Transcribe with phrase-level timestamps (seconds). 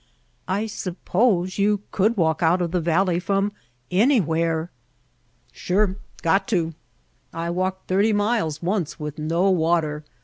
[0.47, 3.51] "I suppose you could walk out of the valley from
[3.91, 4.71] anywhere?"
[5.51, 5.95] "Sure.
[6.23, 6.73] Got to.
[7.31, 10.03] I walked thirty miles once without no water.